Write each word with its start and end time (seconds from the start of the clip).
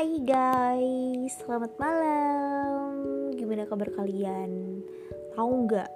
Hai 0.00 0.16
guys, 0.24 1.44
selamat 1.44 1.76
malam. 1.76 2.88
Gimana 3.36 3.68
kabar 3.68 3.92
kalian? 3.92 4.80
Tahu 5.36 5.68
nggak? 5.68 5.90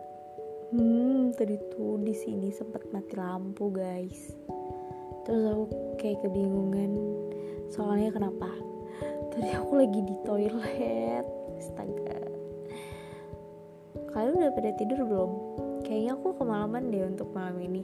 Hmm, 0.76 1.32
tadi 1.32 1.56
tuh 1.72 1.96
di 2.04 2.12
sini 2.12 2.52
sempet 2.52 2.84
mati 2.92 3.16
lampu 3.16 3.72
guys. 3.72 4.36
Terus 5.24 5.48
aku 5.48 5.96
kayak 5.96 6.20
kebingungan. 6.20 6.92
Soalnya 7.72 8.12
kenapa? 8.12 8.52
Tadi 9.32 9.56
aku 9.56 9.72
lagi 9.72 10.04
di 10.04 10.16
toilet. 10.28 11.24
Astaga. 11.56 12.20
Kalian 14.12 14.36
udah 14.36 14.52
pada 14.52 14.70
tidur 14.76 15.00
belum? 15.00 15.32
Kayaknya 15.80 16.12
aku 16.12 16.36
kemalaman 16.36 16.92
deh 16.92 17.08
untuk 17.08 17.32
malam 17.32 17.56
ini. 17.56 17.80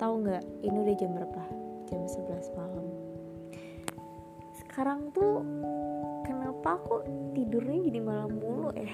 Tahu 0.00 0.24
nggak? 0.24 0.64
Ini 0.64 0.72
udah 0.88 0.94
jam 0.96 1.12
berapa? 1.12 1.44
Jam 1.92 2.00
11 2.00 2.48
malam 2.56 2.73
sekarang 4.74 5.14
tuh 5.14 5.38
kenapa 6.26 6.82
aku 6.82 7.06
tidurnya 7.30 7.78
jadi 7.86 8.00
malam 8.02 8.42
mulu 8.42 8.74
ya? 8.74 8.90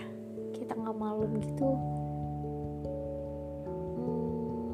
Kita 0.53 0.77
nggak 0.77 0.93
malam 0.93 1.41
gitu. 1.41 1.73
Hmm, 3.97 4.69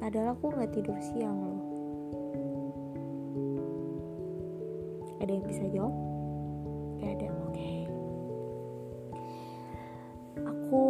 padahal 0.00 0.32
aku 0.32 0.56
nggak 0.56 0.72
tidur 0.72 0.96
siang 1.04 1.36
loh. 1.36 1.60
Ada 5.20 5.36
yang 5.36 5.44
bisa 5.44 5.68
jawab? 5.68 5.92
Gak 6.96 7.12
ada 7.20 7.28
oke. 7.28 7.52
Okay. 7.52 7.76
aku 10.48 10.80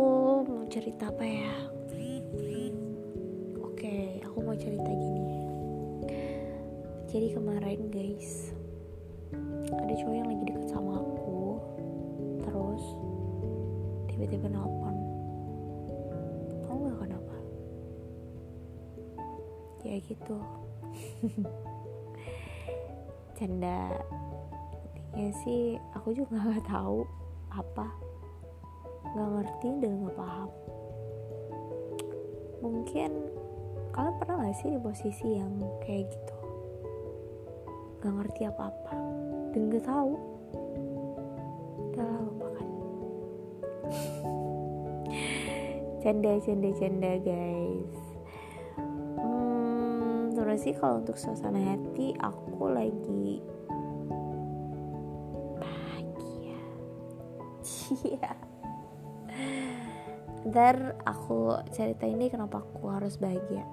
mau 0.47 0.63
cerita 0.71 1.11
apa 1.11 1.27
ya? 1.27 1.51
Oke 3.59 4.23
aku 4.23 4.39
mau 4.39 4.55
cerita 4.55 4.87
gini. 4.87 5.43
Jadi 7.11 7.35
kemarin 7.35 7.91
guys 7.91 8.55
ada 9.73 9.95
cowok 9.99 10.15
yang 10.15 10.29
lagi 10.31 10.45
deket 10.47 10.67
sama 10.71 11.03
aku 11.03 11.59
terus 12.47 12.85
tiba-tiba 14.17 14.49
nelpon. 14.49 14.97
Tau 16.65 16.77
gak 16.87 16.99
kenapa? 17.05 17.37
Ya 19.85 19.97
gitu. 20.01 20.39
Canda. 23.37 23.93
Intinya 24.97 25.33
sih 25.45 25.77
aku 25.93 26.17
juga 26.17 26.41
gak 26.41 26.65
tahu 26.65 27.05
apa. 27.53 27.87
Gak 29.13 29.29
ngerti 29.37 29.69
dan 29.85 30.07
gak 30.07 30.17
paham. 30.17 30.51
Mungkin 32.65 33.11
kalian 33.93 34.17
pernah 34.17 34.37
gak 34.49 34.57
sih 34.61 34.69
di 34.73 34.81
posisi 34.81 35.29
yang 35.37 35.53
kayak 35.85 36.09
gitu? 36.09 36.37
Gak 38.01 38.13
ngerti 38.13 38.49
apa-apa 38.49 39.16
dan 39.57 39.73
gak 39.73 39.89
tahu 39.89 40.21
udah 41.89 42.13
lupakan 42.29 42.69
canda 46.05 46.37
canda 46.45 46.71
canda 46.77 47.13
guys. 47.25 47.97
Hmm, 49.17 50.29
terus 50.37 50.61
sih 50.61 50.77
kalau 50.77 51.01
untuk 51.01 51.17
suasana 51.17 51.73
hati 51.73 52.13
aku 52.21 52.69
lagi 52.69 53.41
bahagia. 55.57 56.61
Iya. 58.05 58.37
Ntar 60.53 61.01
aku 61.09 61.65
cerita 61.73 62.05
ini 62.05 62.29
kenapa 62.29 62.61
aku 62.61 62.93
harus 62.93 63.17
bahagia. 63.17 63.65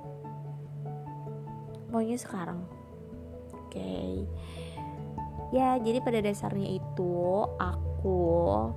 Maunya 1.91 2.15
sekarang. 2.15 2.63
Oke. 3.51 3.75
okay. 3.75 4.23
Ya 5.53 5.77
jadi 5.77 6.01
pada 6.01 6.17
dasarnya 6.17 6.81
itu 6.81 7.45
Aku 7.61 8.73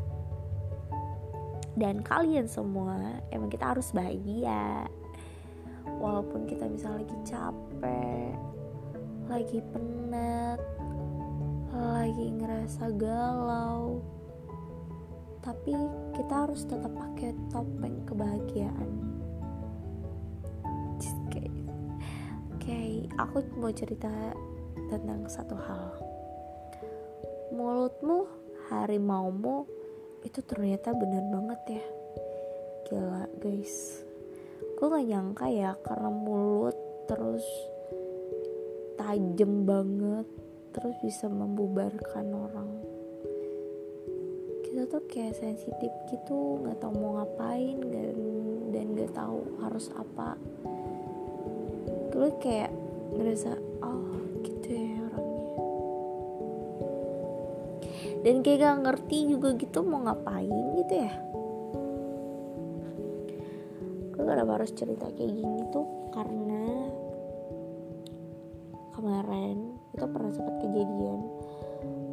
Dan 1.72 2.04
kalian 2.04 2.44
semua 2.44 3.16
Emang 3.32 3.48
kita 3.48 3.72
harus 3.72 3.96
bahagia 3.96 4.84
Walaupun 5.96 6.44
kita 6.44 6.68
misalnya 6.68 7.00
lagi 7.00 7.16
capek 7.24 8.36
Lagi 9.32 9.58
penat 9.72 10.60
Lagi 11.72 12.26
ngerasa 12.36 12.92
galau 12.92 14.04
tapi 15.46 15.78
kita 16.10 16.42
harus 16.42 16.66
tetap 16.66 16.90
pakai 16.90 17.30
topeng 17.54 18.02
kebahagiaan. 18.02 18.90
Oke, 20.98 21.46
okay, 22.58 23.06
aku 23.14 23.46
mau 23.62 23.70
cerita 23.70 24.10
tentang 24.90 25.22
satu 25.30 25.54
hal. 25.54 26.15
Mulutmu, 27.54 28.26
harimaumu, 28.66 29.70
itu 30.26 30.42
ternyata 30.42 30.90
bener 30.90 31.22
banget 31.30 31.60
ya. 31.78 31.84
Gila 32.90 33.24
guys, 33.38 34.02
gue 34.74 34.86
gak 34.86 35.06
nyangka 35.06 35.46
ya 35.46 35.78
karena 35.78 36.10
mulut 36.10 36.74
terus 37.06 37.46
tajam 38.98 39.62
banget, 39.62 40.26
terus 40.74 40.98
bisa 41.06 41.30
membubarkan 41.30 42.26
orang. 42.34 42.70
Kita 44.66 44.90
tuh 44.90 45.06
kayak 45.06 45.38
sensitif 45.38 45.94
gitu 46.10 46.60
nggak 46.66 46.82
tahu 46.82 46.92
mau 46.98 47.22
ngapain 47.22 47.78
dan 47.86 48.16
dan 48.74 48.86
nggak 48.92 49.14
tahu 49.14 49.40
harus 49.62 49.86
apa. 49.94 50.34
Gue 52.10 52.28
kayak 52.42 52.74
ngerasa 53.14 53.54
oh 53.86 54.18
gitu 54.42 54.68
ya 54.74 54.95
dan 58.26 58.42
kayak 58.42 58.58
gak 58.58 58.78
ngerti 58.82 59.30
juga 59.30 59.54
gitu 59.54 59.86
mau 59.86 60.02
ngapain 60.02 60.50
gitu 60.82 60.94
ya. 60.98 61.14
Gue 64.10 64.24
kenapa 64.26 64.58
harus 64.58 64.74
cerita 64.74 65.06
kayak 65.14 65.30
gini 65.30 65.62
tuh? 65.70 65.86
Karena 66.10 66.66
kemarin 68.98 69.78
itu 69.94 70.04
pernah 70.10 70.34
sempat 70.34 70.58
kejadian. 70.58 71.22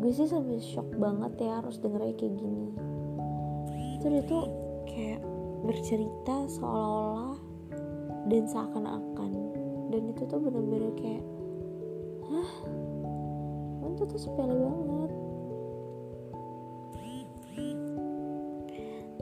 Gue 0.06 0.14
sih 0.14 0.30
sampai 0.30 0.62
shock 0.62 0.86
banget 1.02 1.34
ya 1.42 1.66
harus 1.66 1.82
dengernya 1.82 2.14
kayak 2.14 2.38
gini. 2.38 2.70
Itu 3.98 4.06
dia 4.14 4.24
tuh 4.30 4.46
kayak 4.86 5.26
bercerita 5.66 6.46
seolah-olah 6.46 7.42
dan 8.30 8.46
seakan-akan. 8.46 9.32
Dan 9.90 10.14
itu 10.14 10.30
tuh 10.30 10.38
bener-bener 10.38 10.94
kayak 10.94 11.26
hah? 12.30 12.50
Itu 13.98 14.06
tuh 14.06 14.20
sepele 14.22 14.54
banget 14.62 15.23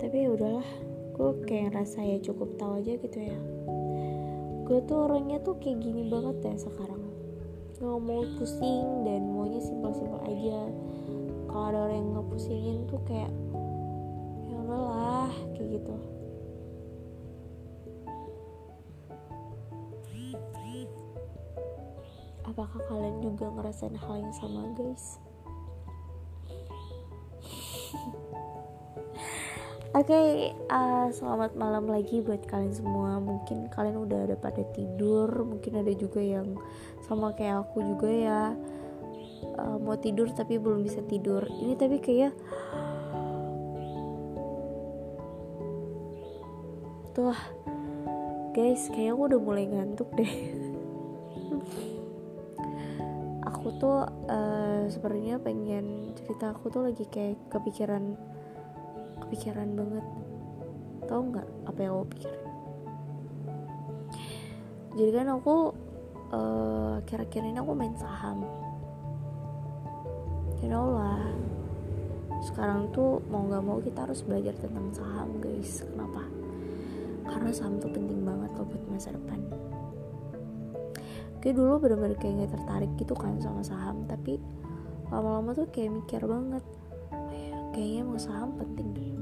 tapi 0.01 0.25
ya 0.25 0.33
udahlah 0.33 0.65
gue 1.13 1.31
kayak 1.45 1.77
rasa 1.77 2.01
ya 2.01 2.17
cukup 2.25 2.57
tahu 2.57 2.81
aja 2.81 2.97
gitu 2.97 3.19
ya. 3.21 3.37
Gue 4.65 4.81
tuh 4.89 5.05
orangnya 5.05 5.37
tuh 5.45 5.61
kayak 5.61 5.77
gini 5.77 6.09
banget 6.09 6.41
ya 6.41 6.55
sekarang. 6.57 7.05
Nggak 7.77 8.01
mau 8.01 8.25
pusing 8.41 9.05
dan 9.05 9.21
maunya 9.29 9.61
simpel-simpel 9.61 10.17
aja. 10.25 10.59
Kalau 11.45 11.65
ada 11.69 11.79
orang 11.85 11.97
yang 12.01 12.09
ngepusingin 12.17 12.89
tuh 12.89 12.97
kayak 13.05 13.29
ya 14.49 14.57
udahlah 14.57 15.29
kayak 15.53 15.69
gitu. 15.77 15.95
Apakah 22.41 22.81
kalian 22.89 23.21
juga 23.21 23.53
ngerasain 23.53 23.93
hal 23.93 24.17
yang 24.17 24.33
sama 24.33 24.65
guys 24.73 25.21
Oke, 29.91 30.07
okay, 30.07 30.55
uh, 30.71 31.11
selamat 31.11 31.59
malam 31.59 31.83
lagi 31.83 32.23
buat 32.23 32.47
kalian 32.47 32.71
semua. 32.71 33.19
Mungkin 33.19 33.67
kalian 33.75 33.99
udah 33.99 34.23
ada 34.23 34.39
pada 34.39 34.63
tidur, 34.71 35.27
mungkin 35.43 35.83
ada 35.83 35.91
juga 35.91 36.23
yang 36.23 36.55
sama 37.03 37.35
kayak 37.35 37.67
aku 37.67 37.83
juga 37.83 38.07
ya 38.07 38.55
uh, 39.59 39.75
mau 39.83 39.99
tidur 39.99 40.31
tapi 40.31 40.63
belum 40.63 40.87
bisa 40.87 41.03
tidur. 41.11 41.43
Ini 41.43 41.75
tapi 41.75 41.99
kayak 41.99 42.31
tuh 47.11 47.35
guys, 48.55 48.87
kayak 48.95 49.11
aku 49.11 49.27
udah 49.27 49.41
mulai 49.43 49.67
ngantuk 49.67 50.07
deh. 50.15 50.33
aku 53.43 53.75
tuh 53.75 54.07
uh, 54.07 54.87
sebenarnya 54.87 55.35
pengen 55.43 56.15
cerita 56.15 56.55
aku 56.55 56.71
tuh 56.71 56.87
lagi 56.87 57.03
kayak 57.11 57.35
kepikiran 57.51 58.30
kepikiran 59.31 59.79
banget. 59.79 60.05
Tau 61.07 61.23
nggak 61.23 61.47
apa 61.71 61.79
yang 61.79 61.95
aku 61.95 62.07
pikirin 62.11 62.51
jadi 64.91 65.23
kan 65.23 65.27
aku 65.39 65.71
uh, 66.35 66.99
kira-kira 67.07 67.47
ini 67.47 67.59
aku 67.63 67.71
main 67.71 67.95
saham. 67.95 68.43
You 70.59 70.67
know 70.67 70.91
lah. 70.91 71.23
Sekarang 72.43 72.91
tuh 72.91 73.23
mau 73.31 73.47
nggak 73.47 73.63
mau 73.63 73.79
kita 73.79 74.03
harus 74.03 74.19
belajar 74.27 74.51
tentang 74.59 74.91
saham 74.91 75.39
guys. 75.39 75.87
Kenapa? 75.87 76.27
Karena 77.23 77.49
saham 77.55 77.79
tuh 77.79 77.87
penting 77.87 78.27
banget 78.27 78.51
loh 78.59 78.67
buat 78.67 78.83
masa 78.91 79.15
depan. 79.15 79.39
Gue 81.39 81.55
dulu 81.55 81.81
bener-bener 81.81 82.19
kayak 82.21 82.45
gak 82.45 82.53
tertarik 82.53 82.91
gitu 83.01 83.17
kan 83.17 83.33
sama 83.41 83.65
saham 83.65 84.05
Tapi 84.05 84.37
lama-lama 85.09 85.57
tuh 85.57 85.65
kayak 85.73 85.89
mikir 85.89 86.21
banget 86.21 86.61
kayaknya 87.73 88.05
emang 88.05 88.21
saham 88.21 88.53
penting 88.61 88.87
deh 88.93 89.20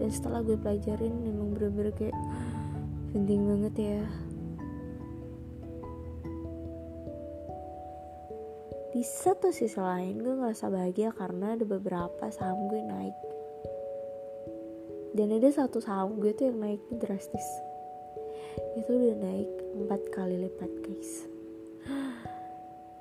dan 0.00 0.08
setelah 0.08 0.40
gue 0.40 0.56
pelajarin 0.56 1.12
emang 1.28 1.52
bener-bener 1.52 1.92
kayak 1.92 2.16
penting 3.12 3.44
banget 3.44 3.74
ya. 3.76 4.02
Di 8.90 9.04
satu 9.06 9.52
sisi 9.52 9.76
lain 9.76 10.24
gue 10.24 10.34
ngerasa 10.40 10.72
bahagia 10.72 11.12
karena 11.12 11.54
ada 11.54 11.68
beberapa 11.68 12.32
saham 12.32 12.72
gue 12.72 12.80
naik. 12.80 13.16
Dan 15.12 15.36
ada 15.36 15.52
satu 15.52 15.84
saham 15.84 16.16
gue 16.16 16.32
tuh 16.32 16.48
yang 16.48 16.58
naik 16.64 16.80
drastis. 16.96 17.48
Itu 18.80 18.96
udah 18.96 19.20
naik 19.20 19.50
empat 19.84 20.00
kali 20.16 20.48
lipat 20.48 20.72
guys. 20.80 21.28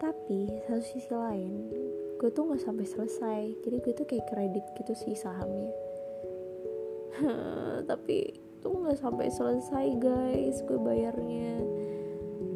Tapi 0.03 0.51
satu 0.67 0.83
sisi 0.83 1.09
lain 1.15 1.71
gue 2.19 2.27
tuh 2.27 2.43
nggak 2.43 2.59
sampai 2.59 2.85
selesai. 2.85 3.41
Jadi 3.63 3.77
gue 3.79 3.93
tuh 3.95 4.05
kayak 4.05 4.27
kredit 4.27 4.65
gitu 4.75 4.93
sih 4.93 5.15
sahamnya 5.15 5.88
tapi 7.89 8.33
tuh 8.59 8.75
nggak 8.75 8.99
sampai 8.99 9.27
selesai 9.31 9.87
guys 9.99 10.59
gue 10.67 10.79
bayarnya. 10.79 11.63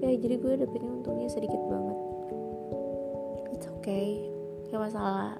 Ya 0.03 0.11
jadi 0.19 0.35
gue 0.35 0.53
dapetnya 0.59 0.91
untungnya 0.91 1.31
sedikit 1.31 1.59
banget. 1.71 1.97
It's 3.55 3.67
okay. 3.79 4.27
Gak 4.67 4.81
masalah. 4.91 5.39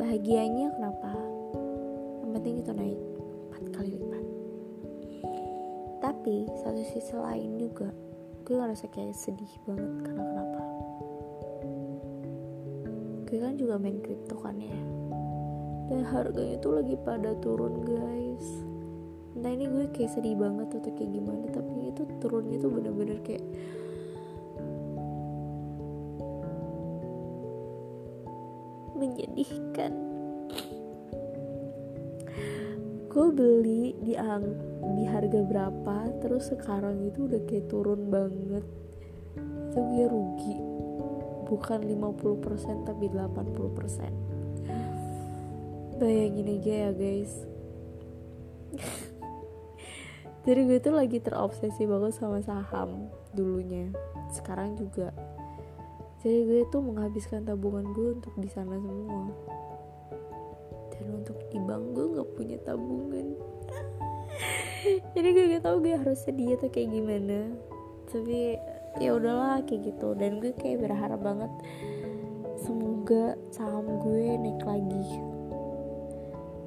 Bahagianya 0.00 0.72
kenapa? 0.72 1.12
Yang 2.24 2.30
penting 2.40 2.54
itu 2.64 2.70
naik 2.72 3.00
empat 3.52 3.64
kali 3.76 3.90
lipat. 4.00 4.24
Tapi 6.00 6.36
satu 6.64 6.80
sisi 6.80 7.14
lain 7.14 7.60
juga 7.60 7.92
gue 8.42 8.54
ngerasa 8.56 8.88
kayak 8.90 9.14
sedih 9.14 9.52
banget 9.68 9.92
karena 10.08 10.24
kenapa? 10.24 10.62
Gue 13.28 13.38
kan 13.40 13.54
juga 13.60 13.76
main 13.76 14.00
kripto 14.00 14.36
kan 14.40 14.56
ya 14.56 15.01
dan 15.92 16.08
harganya 16.08 16.56
tuh 16.56 16.80
lagi 16.80 16.96
pada 17.04 17.36
turun 17.44 17.84
guys. 17.84 18.64
Entah 19.36 19.52
ini 19.52 19.68
gue 19.68 19.84
kayak 19.92 20.16
sedih 20.16 20.40
banget 20.40 20.72
atau 20.80 20.88
kayak 20.96 21.12
gimana 21.12 21.44
tapi 21.52 21.92
itu 21.92 22.02
turunnya 22.16 22.56
tuh 22.56 22.72
bener-bener 22.72 23.20
kayak 23.20 23.44
menyedihkan. 28.96 29.92
Gue 33.12 33.28
beli 33.28 33.92
di 34.00 34.16
ang 34.16 34.48
di 34.96 35.04
harga 35.04 35.44
berapa 35.44 35.96
terus 36.24 36.48
sekarang 36.56 37.04
itu 37.04 37.28
udah 37.28 37.44
kayak 37.44 37.68
turun 37.68 38.08
banget. 38.08 38.64
Itu 39.68 39.76
gue 39.92 40.08
rugi. 40.08 40.56
Bukan 41.52 41.84
50% 41.84 42.88
tapi 42.88 43.12
80% 43.12 44.31
bayangin 46.02 46.58
aja 46.58 46.72
ya 46.74 46.90
guys. 46.90 47.32
Jadi 50.42 50.60
gue 50.66 50.78
tuh 50.82 50.90
lagi 50.98 51.22
terobsesi 51.22 51.86
banget 51.86 52.18
sama 52.18 52.42
saham 52.42 53.06
dulunya. 53.30 53.94
Sekarang 54.34 54.74
juga. 54.74 55.14
Jadi 56.18 56.38
gue 56.42 56.60
tuh 56.74 56.82
menghabiskan 56.82 57.46
tabungan 57.46 57.94
gue 57.94 58.18
untuk 58.18 58.34
di 58.34 58.50
sana 58.50 58.74
semua. 58.74 59.30
Dan 60.90 61.22
untuk 61.22 61.38
di 61.54 61.62
bank 61.62 61.94
gue 61.94 62.06
nggak 62.18 62.30
punya 62.34 62.58
tabungan. 62.66 63.38
Jadi 65.14 65.28
gue 65.30 65.44
gak 65.54 65.62
tau 65.62 65.78
gue 65.78 65.94
harus 65.94 66.18
sedih 66.26 66.58
atau 66.58 66.66
kayak 66.66 66.90
gimana. 66.90 67.54
Tapi 68.10 68.58
ya 68.98 69.14
udahlah 69.14 69.62
kayak 69.62 69.94
gitu. 69.94 70.18
Dan 70.18 70.42
gue 70.42 70.50
kayak 70.58 70.82
berharap 70.82 71.22
banget 71.22 71.52
semoga 72.58 73.38
saham 73.54 74.02
gue 74.02 74.38
naik 74.42 74.62
lagi 74.66 75.22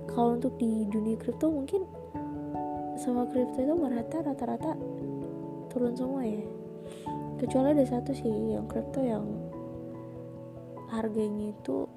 kalau 0.10 0.38
untuk 0.38 0.56
di 0.62 0.86
dunia 0.90 1.18
kripto 1.18 1.50
mungkin 1.50 1.86
semua 2.96 3.28
kripto 3.28 3.60
itu 3.60 3.74
merata 3.76 4.24
rata-rata 4.24 4.78
turun 5.68 5.94
semua 5.98 6.24
ya. 6.24 6.46
Kecuali 7.36 7.76
ada 7.76 7.84
satu 7.84 8.16
sih 8.16 8.32
yang 8.32 8.64
kripto 8.72 9.04
yang 9.04 9.28
harganya 10.88 11.52
itu 11.52 11.90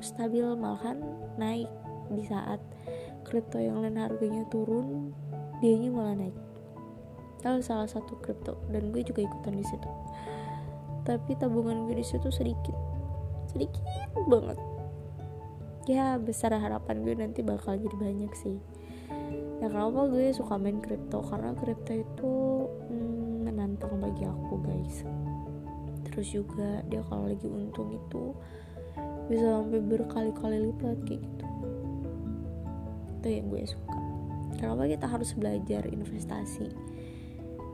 stabil 0.00 0.44
malahan 0.56 1.02
naik. 1.36 1.68
Di 2.12 2.24
saat 2.28 2.60
kripto 3.24 3.60
yang 3.60 3.84
lain 3.84 4.00
harganya 4.00 4.44
turun 4.48 5.12
dianya 5.60 5.92
malah 5.92 6.16
naik. 6.16 6.36
Itu 7.42 7.60
salah 7.60 7.88
satu 7.90 8.16
kripto 8.24 8.56
dan 8.72 8.94
gue 8.94 9.04
juga 9.04 9.28
ikutan 9.28 9.60
di 9.60 9.64
situ. 9.66 9.88
Tapi 11.04 11.36
tabungan 11.36 11.84
gue 11.90 11.98
di 12.00 12.06
situ 12.06 12.30
sedikit 12.32 12.74
sedikit 13.52 13.84
banget 14.30 14.56
ya 15.90 16.14
besar 16.18 16.54
harapan 16.54 17.02
gue 17.02 17.14
nanti 17.18 17.40
bakal 17.42 17.74
jadi 17.74 17.96
banyak 17.98 18.32
sih. 18.38 18.58
Ya 19.62 19.70
kenapa 19.70 20.10
gue 20.10 20.34
suka 20.34 20.58
main 20.58 20.82
kripto? 20.82 21.22
Karena 21.22 21.54
kripto 21.54 21.94
itu 21.94 22.32
hmm, 22.90 23.46
menantang 23.46 23.98
bagi 23.98 24.26
aku 24.26 24.58
guys. 24.62 25.06
Terus 26.10 26.28
juga 26.34 26.82
dia 26.90 27.02
kalau 27.06 27.30
lagi 27.30 27.46
untung 27.46 27.94
itu 27.94 28.34
bisa 29.30 29.62
sampai 29.62 29.80
berkali-kali 29.80 30.70
lipat 30.70 30.98
kayak 31.06 31.22
gitu. 31.22 31.46
Itu 33.18 33.26
yang 33.30 33.46
gue 33.50 33.62
suka. 33.66 34.00
Kenapa 34.58 34.82
kita 34.86 35.06
harus 35.06 35.30
belajar 35.34 35.82
investasi? 35.86 36.68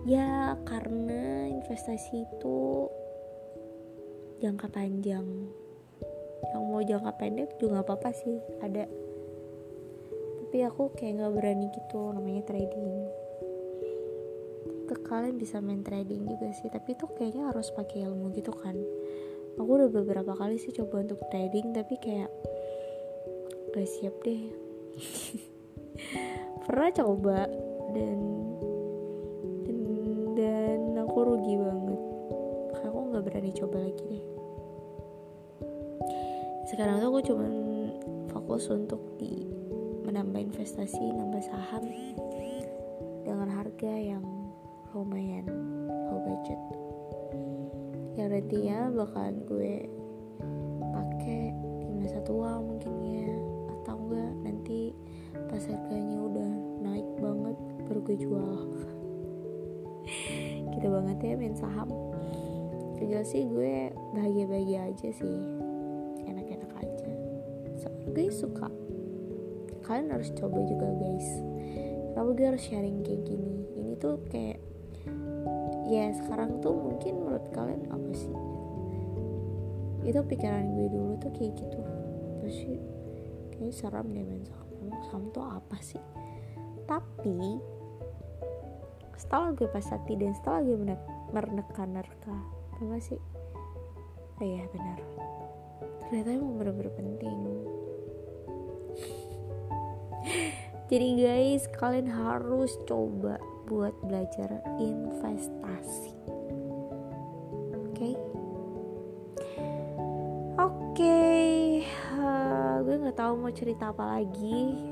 Ya 0.08 0.56
karena 0.64 1.50
investasi 1.52 2.24
itu 2.24 2.88
jangka 4.38 4.70
panjang 4.70 5.26
yang 6.54 6.62
mau 6.64 6.80
jangka 6.80 7.12
pendek 7.18 7.50
juga 7.58 7.80
gak 7.80 7.86
apa-apa 7.90 8.10
sih 8.14 8.38
ada. 8.62 8.86
Tapi 10.48 10.64
aku 10.64 10.96
kayak 10.96 11.20
nggak 11.20 11.32
berani 11.36 11.66
gitu 11.74 12.00
namanya 12.14 12.42
trading. 12.48 12.88
Ke 14.88 14.96
kalian 15.04 15.36
bisa 15.36 15.60
main 15.60 15.84
trading 15.84 16.24
juga 16.24 16.48
sih 16.56 16.72
tapi 16.72 16.96
itu 16.96 17.04
kayaknya 17.18 17.52
harus 17.52 17.68
pakai 17.74 18.08
ilmu 18.08 18.32
gitu 18.32 18.54
kan. 18.56 18.76
Aku 19.58 19.70
udah 19.74 19.90
beberapa 19.90 20.32
kali 20.38 20.56
sih 20.56 20.72
coba 20.72 21.04
untuk 21.04 21.20
trading 21.28 21.76
tapi 21.76 22.00
kayak 22.00 22.30
gak 23.76 23.88
siap 23.88 24.14
deh. 24.24 24.48
Pernah 26.64 26.90
coba 26.96 27.44
dan 27.92 28.18
dan, 29.68 29.78
dan 30.32 30.80
aku 31.04 31.18
rugi 31.28 31.54
banget. 31.60 32.00
Aku 32.88 32.98
nggak 33.12 33.24
berani 33.26 33.52
coba 33.52 33.84
lagi 33.84 34.04
deh 34.08 34.47
sekarang 36.68 37.00
tuh 37.00 37.08
aku 37.08 37.32
cuman 37.32 37.52
fokus 38.28 38.68
untuk 38.68 39.00
di 39.16 39.48
menambah 40.04 40.52
investasi 40.52 41.00
nambah 41.00 41.40
saham 41.40 41.80
dengan 43.24 43.48
harga 43.48 43.88
yang 43.88 44.20
lumayan 44.92 45.48
low 46.12 46.20
budget. 46.20 46.60
Yang 48.20 48.28
nantinya 48.36 48.78
bakalan 48.92 49.36
gue 49.48 49.88
pakai 50.92 51.56
di 51.88 51.92
masa 52.04 52.20
tua 52.28 52.60
mungkin 52.60 52.92
ya 53.00 53.32
atau 53.80 53.96
enggak 54.04 54.32
nanti 54.44 54.92
pas 55.48 55.64
harganya 55.64 56.20
udah 56.20 56.52
naik 56.84 57.08
banget 57.16 57.56
baru 57.88 58.00
gue 58.04 58.16
jual. 58.20 58.56
Gitu 60.76 60.84
banget 60.84 61.16
ya 61.24 61.32
main 61.32 61.56
saham. 61.56 61.88
Sejauh 63.00 63.24
sih 63.24 63.48
gue 63.48 63.88
bahagia-bahagia 64.12 64.92
aja 64.92 65.08
sih 65.16 65.57
gue 68.18 68.34
suka. 68.34 68.66
Kalian 69.86 70.10
harus 70.10 70.34
coba 70.34 70.58
juga 70.66 70.90
guys. 70.90 71.28
Kenapa 72.10 72.34
gue 72.34 72.46
harus 72.50 72.66
sharing 72.66 73.06
kayak 73.06 73.22
gini? 73.22 73.62
Ini 73.78 73.94
tuh 73.94 74.18
kayak 74.26 74.58
ya 75.86 76.10
sekarang 76.18 76.58
tuh 76.58 76.74
mungkin 76.74 77.14
menurut 77.22 77.46
kalian 77.54 77.86
apa 77.86 78.10
sih? 78.10 78.34
Itu 80.02 80.18
pikiran 80.26 80.66
gue 80.74 80.90
dulu 80.90 81.14
tuh 81.22 81.30
kayak 81.30 81.62
gitu. 81.62 81.78
Terus 82.42 82.58
kayaknya 83.54 83.70
seram 83.70 84.10
deh 84.10 84.26
main 84.26 84.42
saham 84.42 84.66
saham 85.06 85.22
tuh 85.30 85.46
apa 85.46 85.78
sih? 85.78 86.02
Tapi 86.90 87.38
setelah 89.14 89.54
gue 89.54 89.70
pasati 89.70 90.18
dan 90.18 90.34
setelah 90.34 90.66
gue 90.66 90.74
menerka-nerka 91.30 92.34
apa 92.82 92.98
sih? 92.98 93.22
Oh 94.42 94.42
iya 94.42 94.66
benar. 94.74 94.98
Ternyata 96.10 96.34
emang 96.34 96.58
bener-bener 96.58 96.90
penting 96.98 97.38
jadi 100.88 101.08
guys 101.20 101.68
kalian 101.76 102.08
harus 102.08 102.72
coba 102.88 103.36
buat 103.68 103.92
belajar 104.08 104.64
investasi 104.80 106.16
oke 107.76 107.92
okay? 107.92 108.14
oke 110.56 110.72
okay. 110.96 111.84
uh, 112.16 112.80
gue 112.80 113.04
nggak 113.04 113.20
tahu 113.20 113.36
mau 113.36 113.52
cerita 113.52 113.92
apa 113.92 114.16
lagi 114.16 114.88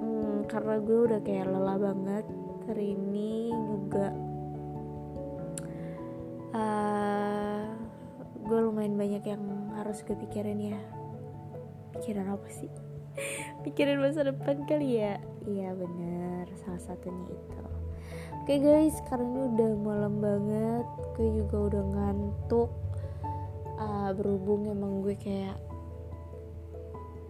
hmm, 0.00 0.48
karena 0.48 0.80
gue 0.80 0.98
udah 1.12 1.20
kayak 1.20 1.44
lelah 1.44 1.76
banget 1.76 2.24
hari 2.64 2.96
ini 2.96 3.52
juga 3.52 4.08
uh, 6.56 7.68
gue 8.48 8.58
lumayan 8.64 8.96
banyak 8.96 9.28
yang 9.28 9.44
harus 9.76 10.00
gue 10.00 10.16
pikirin 10.16 10.72
ya 10.72 10.80
pikiran 11.92 12.32
apa 12.32 12.48
sih 12.48 12.85
pikirin 13.64 14.00
masa 14.00 14.26
depan 14.26 14.64
kali 14.68 15.00
ya? 15.00 15.20
Iya 15.46 15.72
bener. 15.76 16.44
Salah 16.64 16.82
satunya 16.82 17.32
itu. 17.32 17.64
Oke 18.42 18.62
guys 18.62 18.94
sekarang 19.02 19.34
ini 19.34 19.42
udah 19.58 19.70
malam 19.82 20.14
banget. 20.22 20.86
Gue 21.18 21.28
juga 21.42 21.56
udah 21.72 21.82
ngantuk. 21.82 22.70
Uh, 23.76 24.10
berhubung 24.16 24.70
emang 24.72 25.04
gue 25.04 25.18
kayak 25.20 25.60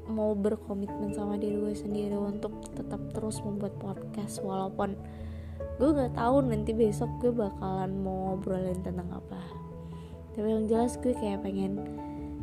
mau 0.07 0.39
berkomitmen 0.39 1.11
sama 1.11 1.35
diri 1.35 1.59
gue 1.59 1.75
sendiri 1.75 2.15
untuk 2.15 2.55
tetap 2.79 3.03
terus 3.11 3.43
membuat 3.43 3.75
podcast 3.83 4.39
walaupun 4.39 4.95
gue 5.83 5.89
nggak 5.91 6.15
tahu 6.15 6.47
nanti 6.47 6.71
besok 6.71 7.11
gue 7.19 7.35
bakalan 7.35 7.91
mau 8.01 8.31
ngobrolin 8.31 8.79
tentang 8.87 9.11
apa. 9.11 9.41
Tapi 10.37 10.47
yang 10.47 10.69
jelas 10.69 11.01
gue 11.01 11.17
kayak 11.17 11.43
pengen 11.43 11.81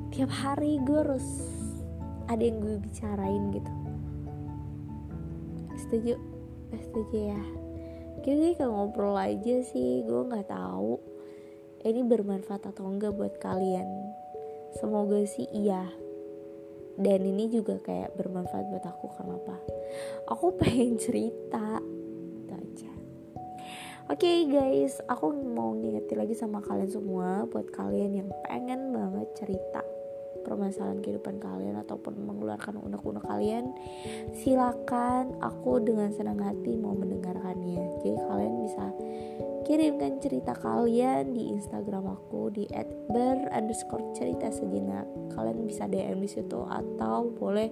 tiap 0.09 0.33
hari 0.33 0.81
gue 0.83 0.97
harus 0.97 1.25
ada 2.33 2.43
yang 2.49 2.57
gue 2.65 2.75
bicarain 2.81 3.43
gitu. 3.53 3.73
Setuju? 5.77 6.13
Setuju 6.73 7.17
ya? 7.37 7.43
Kayaknya 8.25 8.49
kayak 8.57 8.71
ngobrol 8.73 9.13
aja 9.13 9.55
sih 9.61 10.01
gue 10.01 10.21
nggak 10.25 10.49
tahu. 10.49 10.97
Ini 11.83 12.01
bermanfaat 12.07 12.73
atau 12.73 12.89
enggak 12.89 13.13
buat 13.13 13.37
kalian? 13.37 13.85
Semoga 14.81 15.21
sih 15.29 15.45
iya. 15.53 15.85
Dan 16.97 17.25
ini 17.25 17.49
juga 17.53 17.77
kayak 17.77 18.17
bermanfaat 18.17 18.65
buat 18.73 18.85
aku 18.85 19.05
kenapa? 19.13 19.55
Aku 20.33 20.57
pengen 20.57 20.97
cerita. 20.97 21.77
Itu 22.41 22.53
aja. 22.55 22.93
Oke 24.09 24.25
okay, 24.25 24.37
guys. 24.49 24.97
Aku 25.05 25.35
mau 25.35 25.77
ngingetin 25.77 26.17
lagi 26.17 26.33
sama 26.33 26.63
kalian 26.65 26.89
semua 26.89 27.45
buat 27.45 27.69
kalian 27.69 28.25
yang 28.25 28.29
pengen 28.47 28.95
banget 28.95 29.29
cerita 29.37 29.92
permasalahan 30.53 31.01
kehidupan 31.01 31.41
kalian 31.41 31.81
ataupun 31.81 32.13
mengeluarkan 32.22 32.77
unek-unek 32.77 33.25
kalian 33.25 33.74
silakan 34.38 35.33
aku 35.41 35.81
dengan 35.81 36.13
senang 36.13 36.38
hati 36.38 36.77
mau 36.77 36.93
mendengarkannya. 36.93 37.81
Jadi 38.00 38.17
kalian 38.29 38.53
bisa 38.62 38.86
kirimkan 39.63 40.19
cerita 40.19 40.53
kalian 40.53 41.31
di 41.33 41.55
Instagram 41.55 42.05
aku 42.13 42.51
di 42.51 42.67
@ber 43.10 43.50
underscore 43.50 44.12
cerita 44.12 44.51
sejenak 44.51 45.07
kalian 45.33 45.63
bisa 45.63 45.88
DM 45.88 46.19
di 46.19 46.29
situ 46.29 46.62
atau 46.67 47.31
boleh 47.31 47.72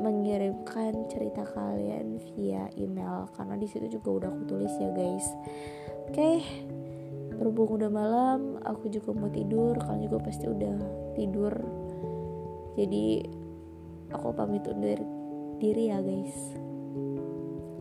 mengirimkan 0.00 1.06
cerita 1.12 1.44
kalian 1.54 2.18
via 2.34 2.66
email 2.80 3.28
karena 3.36 3.54
di 3.60 3.68
situ 3.68 3.86
juga 4.00 4.08
udah 4.24 4.28
aku 4.32 4.42
tulis 4.48 4.74
ya 4.80 4.90
guys. 4.90 5.26
Oke 6.10 6.18
okay. 6.18 6.36
berhubung 7.38 7.80
udah 7.80 7.88
malam 7.88 8.58
aku 8.66 8.90
juga 8.90 9.14
mau 9.14 9.30
tidur. 9.30 9.78
Kalian 9.78 10.10
juga 10.10 10.18
pasti 10.24 10.44
udah 10.50 10.76
tidur 11.14 11.52
jadi 12.78 13.26
aku 14.14 14.34
pamit 14.34 14.66
undur 14.66 15.00
diri 15.60 15.90
ya 15.90 15.98
guys. 16.02 16.56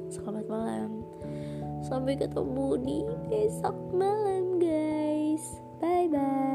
Selamat 0.09 0.45
malam. 0.49 1.05
Sampai 1.85 2.17
ketemu 2.17 2.67
di 2.81 2.97
besok 3.29 3.75
malam 3.93 4.57
guys. 4.57 5.61
Bye 5.79 6.11
bye 6.11 6.48